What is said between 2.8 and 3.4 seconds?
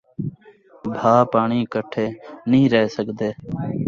سڳدے